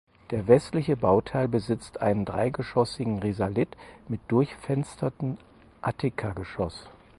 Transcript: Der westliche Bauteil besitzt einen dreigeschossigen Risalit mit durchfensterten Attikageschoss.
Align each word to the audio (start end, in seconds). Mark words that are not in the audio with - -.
Der 0.31 0.47
westliche 0.47 0.97
Bauteil 0.97 1.47
besitzt 1.47 2.01
einen 2.01 2.25
dreigeschossigen 2.25 3.19
Risalit 3.19 3.77
mit 4.07 4.19
durchfensterten 4.29 5.37
Attikageschoss. 5.83 6.89